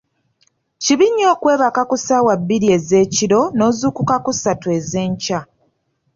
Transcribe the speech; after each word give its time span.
Kibi 0.83 1.05
nnyo 1.09 1.25
okweebaka 1.33 1.81
ku 1.89 1.95
ssaawa 1.99 2.33
bbiri 2.41 2.67
ez'ekiro 2.77 3.41
n'ozuukuka 3.55 4.15
ku 4.23 4.31
ssatu 4.35 4.67
ez'enkya. 4.77 5.39